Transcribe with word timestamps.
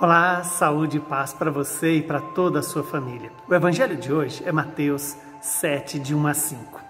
Olá, 0.00 0.44
saúde 0.44 0.98
e 0.98 1.00
paz 1.00 1.32
para 1.32 1.50
você 1.50 1.96
e 1.96 2.02
para 2.02 2.20
toda 2.20 2.60
a 2.60 2.62
sua 2.62 2.84
família. 2.84 3.32
O 3.48 3.52
evangelho 3.52 3.96
de 3.96 4.12
hoje 4.12 4.44
é 4.46 4.52
Mateus 4.52 5.16
7, 5.40 5.98
de 5.98 6.14
1 6.14 6.26
a 6.28 6.34
5. 6.34 6.80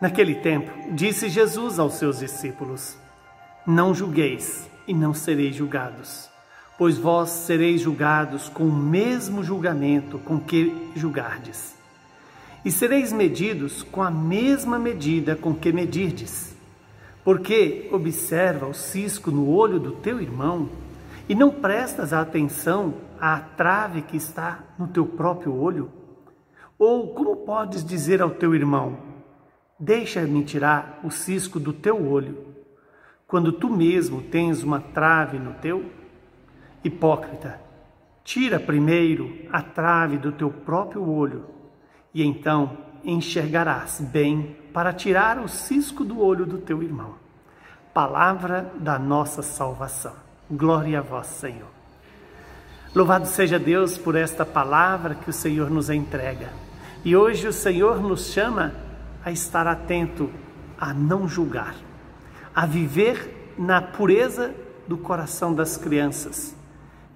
Naquele 0.00 0.34
tempo, 0.34 0.68
disse 0.90 1.28
Jesus 1.28 1.78
aos 1.78 1.94
seus 1.94 2.18
discípulos: 2.18 2.96
Não 3.64 3.94
julgueis 3.94 4.68
e 4.84 4.92
não 4.92 5.14
sereis 5.14 5.54
julgados, 5.54 6.28
pois 6.76 6.98
vós 6.98 7.30
sereis 7.30 7.80
julgados 7.80 8.48
com 8.48 8.64
o 8.64 8.72
mesmo 8.72 9.44
julgamento 9.44 10.18
com 10.18 10.40
que 10.40 10.90
julgardes. 10.96 11.76
E 12.64 12.70
sereis 12.72 13.12
medidos 13.12 13.84
com 13.84 14.02
a 14.02 14.10
mesma 14.10 14.76
medida 14.76 15.36
com 15.36 15.54
que 15.54 15.72
medirdes. 15.72 16.52
Porque 17.22 17.88
observa 17.92 18.66
o 18.66 18.74
cisco 18.74 19.30
no 19.30 19.48
olho 19.48 19.78
do 19.78 19.92
teu 19.92 20.20
irmão 20.20 20.68
e 21.28 21.34
não 21.34 21.50
prestas 21.50 22.12
atenção 22.12 22.94
à 23.18 23.38
trave 23.38 24.02
que 24.02 24.16
está 24.16 24.60
no 24.78 24.88
teu 24.88 25.06
próprio 25.06 25.54
olho? 25.54 25.90
Ou 26.78 27.14
como 27.14 27.36
podes 27.36 27.84
dizer 27.84 28.20
ao 28.20 28.30
teu 28.30 28.54
irmão: 28.54 28.98
Deixa-me 29.78 30.44
tirar 30.44 31.00
o 31.02 31.10
cisco 31.10 31.58
do 31.58 31.72
teu 31.72 32.06
olho, 32.06 32.46
quando 33.26 33.52
tu 33.52 33.70
mesmo 33.70 34.22
tens 34.22 34.62
uma 34.62 34.80
trave 34.80 35.38
no 35.38 35.54
teu? 35.54 35.84
Hipócrita, 36.82 37.60
tira 38.22 38.60
primeiro 38.60 39.46
a 39.50 39.62
trave 39.62 40.18
do 40.18 40.32
teu 40.32 40.50
próprio 40.50 41.08
olho, 41.08 41.46
e 42.12 42.22
então 42.22 42.76
enxergarás 43.02 44.00
bem 44.00 44.56
para 44.72 44.92
tirar 44.92 45.38
o 45.38 45.48
cisco 45.48 46.04
do 46.04 46.20
olho 46.20 46.44
do 46.44 46.58
teu 46.58 46.82
irmão. 46.82 47.14
Palavra 47.92 48.72
da 48.80 48.98
nossa 48.98 49.40
salvação. 49.40 50.23
Glória 50.50 50.98
a 50.98 51.02
vós, 51.02 51.26
Senhor. 51.26 51.70
Louvado 52.94 53.26
seja 53.26 53.58
Deus 53.58 53.96
por 53.96 54.14
esta 54.14 54.44
palavra 54.44 55.14
que 55.14 55.30
o 55.30 55.32
Senhor 55.32 55.70
nos 55.70 55.88
entrega. 55.88 56.52
E 57.02 57.16
hoje 57.16 57.48
o 57.48 57.52
Senhor 57.52 58.00
nos 58.00 58.26
chama 58.26 58.74
a 59.24 59.32
estar 59.32 59.66
atento, 59.66 60.30
a 60.78 60.92
não 60.92 61.26
julgar, 61.26 61.74
a 62.54 62.66
viver 62.66 63.54
na 63.56 63.80
pureza 63.80 64.54
do 64.86 64.98
coração 64.98 65.54
das 65.54 65.78
crianças, 65.78 66.54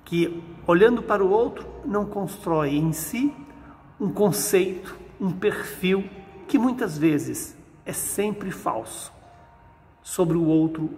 que 0.06 0.42
olhando 0.66 1.02
para 1.02 1.22
o 1.22 1.30
outro 1.30 1.66
não 1.84 2.06
constrói 2.06 2.76
em 2.76 2.94
si 2.94 3.34
um 4.00 4.10
conceito, 4.10 4.96
um 5.20 5.30
perfil 5.30 6.08
que 6.46 6.58
muitas 6.58 6.96
vezes 6.96 7.54
é 7.84 7.92
sempre 7.92 8.50
falso 8.50 9.12
sobre 10.02 10.38
o 10.38 10.46
outro 10.46 10.90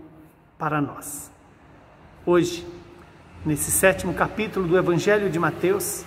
para 0.56 0.80
nós. 0.80 1.30
Hoje, 2.32 2.64
nesse 3.44 3.72
sétimo 3.72 4.14
capítulo 4.14 4.64
do 4.64 4.78
Evangelho 4.78 5.28
de 5.28 5.36
Mateus, 5.36 6.04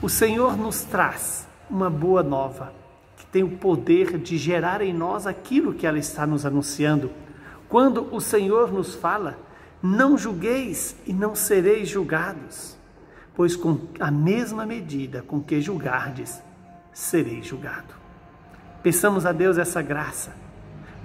o 0.00 0.08
Senhor 0.08 0.56
nos 0.56 0.80
traz 0.80 1.46
uma 1.68 1.90
boa 1.90 2.22
nova 2.22 2.72
que 3.18 3.26
tem 3.26 3.42
o 3.42 3.50
poder 3.50 4.16
de 4.16 4.38
gerar 4.38 4.80
em 4.80 4.94
nós 4.94 5.26
aquilo 5.26 5.74
que 5.74 5.86
ela 5.86 5.98
está 5.98 6.26
nos 6.26 6.46
anunciando. 6.46 7.10
Quando 7.68 8.08
o 8.10 8.18
Senhor 8.18 8.72
nos 8.72 8.94
fala, 8.94 9.38
não 9.82 10.16
julgueis 10.16 10.96
e 11.06 11.12
não 11.12 11.34
sereis 11.34 11.86
julgados, 11.86 12.74
pois 13.36 13.54
com 13.54 13.78
a 14.00 14.10
mesma 14.10 14.64
medida 14.64 15.20
com 15.20 15.38
que 15.38 15.60
julgardes, 15.60 16.42
sereis 16.94 17.44
julgado. 17.44 17.94
Peçamos 18.82 19.26
a 19.26 19.32
Deus 19.32 19.58
essa 19.58 19.82
graça 19.82 20.34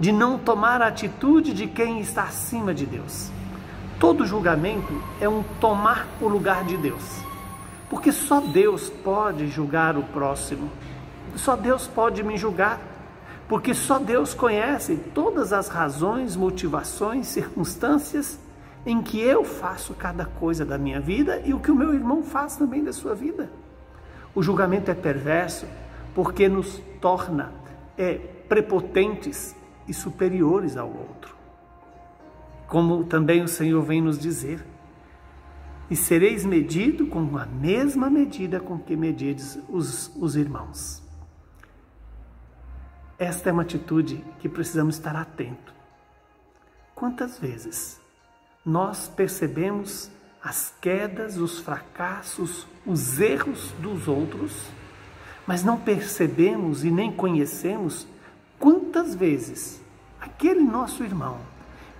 de 0.00 0.10
não 0.10 0.38
tomar 0.38 0.80
a 0.80 0.86
atitude 0.86 1.52
de 1.52 1.66
quem 1.66 2.00
está 2.00 2.22
acima 2.22 2.72
de 2.72 2.86
Deus 2.86 3.30
Todo 4.04 4.26
julgamento 4.26 4.92
é 5.18 5.26
um 5.26 5.42
tomar 5.58 6.06
o 6.20 6.28
lugar 6.28 6.62
de 6.66 6.76
Deus. 6.76 7.02
Porque 7.88 8.12
só 8.12 8.38
Deus 8.38 8.90
pode 8.90 9.48
julgar 9.48 9.96
o 9.96 10.02
próximo. 10.02 10.70
Só 11.36 11.56
Deus 11.56 11.86
pode 11.86 12.22
me 12.22 12.36
julgar. 12.36 12.78
Porque 13.48 13.72
só 13.72 13.98
Deus 13.98 14.34
conhece 14.34 14.96
todas 15.14 15.54
as 15.54 15.68
razões, 15.68 16.36
motivações, 16.36 17.28
circunstâncias 17.28 18.38
em 18.84 19.00
que 19.00 19.18
eu 19.18 19.42
faço 19.42 19.94
cada 19.94 20.26
coisa 20.26 20.66
da 20.66 20.76
minha 20.76 21.00
vida 21.00 21.40
e 21.42 21.54
o 21.54 21.58
que 21.58 21.70
o 21.70 21.74
meu 21.74 21.94
irmão 21.94 22.22
faz 22.22 22.56
também 22.56 22.84
da 22.84 22.92
sua 22.92 23.14
vida. 23.14 23.48
O 24.34 24.42
julgamento 24.42 24.90
é 24.90 24.94
perverso 24.94 25.64
porque 26.14 26.46
nos 26.46 26.78
torna 27.00 27.54
é, 27.96 28.20
prepotentes 28.50 29.56
e 29.88 29.94
superiores 29.94 30.76
ao 30.76 30.88
outro 30.88 31.43
como 32.66 33.04
também 33.04 33.42
o 33.42 33.48
Senhor 33.48 33.82
vem 33.82 34.00
nos 34.00 34.18
dizer. 34.18 34.64
E 35.90 35.96
sereis 35.96 36.44
medido 36.44 37.06
com 37.06 37.36
a 37.36 37.46
mesma 37.46 38.08
medida 38.08 38.58
com 38.58 38.78
que 38.78 38.96
medides 38.96 39.58
os, 39.68 40.10
os 40.16 40.34
irmãos. 40.34 41.02
Esta 43.18 43.50
é 43.50 43.52
uma 43.52 43.62
atitude 43.62 44.24
que 44.40 44.48
precisamos 44.48 44.96
estar 44.96 45.14
atento. 45.14 45.72
Quantas 46.94 47.38
vezes 47.38 48.00
nós 48.64 49.08
percebemos 49.08 50.10
as 50.42 50.74
quedas, 50.80 51.36
os 51.36 51.58
fracassos, 51.58 52.66
os 52.84 53.20
erros 53.20 53.72
dos 53.80 54.08
outros, 54.08 54.68
mas 55.46 55.62
não 55.62 55.78
percebemos 55.78 56.84
e 56.84 56.90
nem 56.90 57.12
conhecemos 57.12 58.06
quantas 58.58 59.14
vezes 59.14 59.80
aquele 60.20 60.60
nosso 60.60 61.04
irmão 61.04 61.38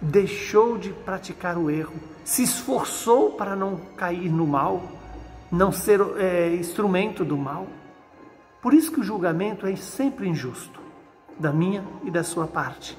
deixou 0.00 0.76
de 0.76 0.90
praticar 0.90 1.56
o 1.56 1.70
erro, 1.70 1.94
se 2.24 2.42
esforçou 2.42 3.32
para 3.32 3.54
não 3.54 3.76
cair 3.96 4.30
no 4.30 4.46
mal, 4.46 4.82
não 5.50 5.70
ser 5.70 6.00
é, 6.18 6.54
instrumento 6.54 7.24
do 7.24 7.36
mal. 7.36 7.66
Por 8.60 8.74
isso 8.74 8.92
que 8.92 9.00
o 9.00 9.04
julgamento 9.04 9.66
é 9.66 9.76
sempre 9.76 10.28
injusto, 10.28 10.80
da 11.38 11.52
minha 11.52 11.84
e 12.02 12.10
da 12.10 12.24
sua 12.24 12.46
parte. 12.46 12.98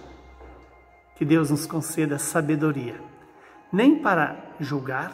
Que 1.15 1.25
Deus 1.25 1.49
nos 1.49 1.65
conceda 1.65 2.19
sabedoria, 2.19 2.99
nem 3.71 3.97
para 3.97 4.37
julgar, 4.59 5.13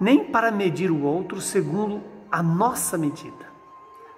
nem 0.00 0.24
para 0.24 0.50
medir 0.50 0.90
o 0.90 1.02
outro 1.02 1.40
segundo 1.40 2.02
a 2.30 2.42
nossa 2.42 2.96
medida. 2.96 3.52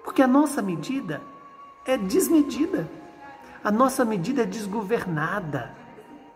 Porque 0.03 0.21
a 0.21 0.27
nossa 0.27 0.61
medida 0.61 1.21
é 1.85 1.97
desmedida, 1.97 2.87
a 3.63 3.71
nossa 3.71 4.05
medida 4.05 4.43
é 4.43 4.45
desgovernada 4.45 5.84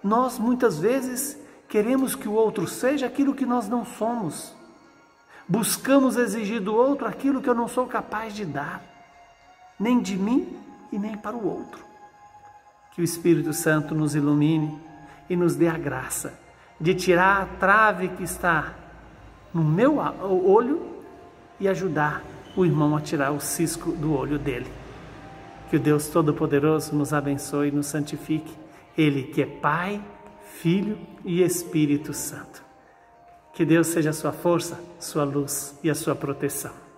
nós 0.03 0.39
muitas 0.39 0.79
vezes 0.79 1.37
queremos 1.67 2.15
que 2.15 2.27
o 2.27 2.33
outro 2.33 2.67
seja 2.67 3.05
aquilo 3.05 3.35
que 3.35 3.45
nós 3.45 3.67
não 3.67 3.85
somos. 3.85 4.53
Buscamos 5.47 6.15
exigir 6.15 6.61
do 6.61 6.75
outro 6.75 7.07
aquilo 7.07 7.41
que 7.41 7.49
eu 7.49 7.55
não 7.55 7.67
sou 7.67 7.87
capaz 7.87 8.33
de 8.33 8.45
dar, 8.45 8.83
nem 9.79 9.99
de 9.99 10.15
mim 10.15 10.55
e 10.91 10.97
nem 10.97 11.17
para 11.17 11.35
o 11.35 11.45
outro. 11.45 11.83
Que 12.93 13.01
o 13.01 13.03
Espírito 13.03 13.53
Santo 13.53 13.93
nos 13.93 14.15
ilumine 14.15 14.77
e 15.29 15.35
nos 15.35 15.55
dê 15.55 15.67
a 15.67 15.77
graça 15.77 16.33
de 16.79 16.95
tirar 16.95 17.41
a 17.41 17.45
trave 17.45 18.09
que 18.09 18.23
está 18.23 18.73
no 19.53 19.63
meu 19.63 19.97
olho 19.97 20.81
e 21.59 21.67
ajudar 21.67 22.23
o 22.55 22.65
irmão 22.65 22.95
a 22.95 23.01
tirar 23.01 23.31
o 23.31 23.39
cisco 23.39 23.91
do 23.91 24.13
olho 24.13 24.39
dele. 24.39 24.71
Que 25.69 25.75
o 25.75 25.79
Deus 25.79 26.07
Todo-Poderoso 26.07 26.95
nos 26.95 27.13
abençoe 27.13 27.67
e 27.67 27.71
nos 27.71 27.87
santifique 27.87 28.51
ele 28.99 29.23
que 29.23 29.41
é 29.41 29.45
Pai, 29.45 30.03
Filho 30.61 30.99
e 31.23 31.41
Espírito 31.41 32.13
Santo. 32.13 32.63
Que 33.53 33.63
Deus 33.65 33.87
seja 33.87 34.09
a 34.09 34.13
sua 34.13 34.31
força, 34.31 34.79
sua 34.99 35.23
luz 35.23 35.79
e 35.83 35.89
a 35.89 35.95
sua 35.95 36.15
proteção. 36.15 36.88